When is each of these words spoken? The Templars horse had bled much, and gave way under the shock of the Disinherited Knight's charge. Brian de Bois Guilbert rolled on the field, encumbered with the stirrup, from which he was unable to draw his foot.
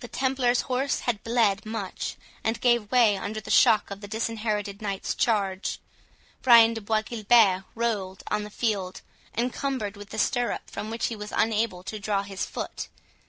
The 0.00 0.08
Templars 0.08 0.62
horse 0.62 1.02
had 1.06 1.22
bled 1.22 1.64
much, 1.64 2.16
and 2.42 2.60
gave 2.60 2.90
way 2.90 3.16
under 3.16 3.40
the 3.40 3.48
shock 3.52 3.92
of 3.92 4.00
the 4.00 4.08
Disinherited 4.08 4.82
Knight's 4.82 5.14
charge. 5.14 5.78
Brian 6.42 6.74
de 6.74 6.80
Bois 6.80 7.02
Guilbert 7.02 7.62
rolled 7.76 8.24
on 8.28 8.42
the 8.42 8.50
field, 8.50 9.02
encumbered 9.38 9.96
with 9.96 10.10
the 10.10 10.18
stirrup, 10.18 10.68
from 10.68 10.90
which 10.90 11.06
he 11.06 11.14
was 11.14 11.30
unable 11.30 11.84
to 11.84 12.00
draw 12.00 12.24
his 12.24 12.44
foot. 12.44 12.88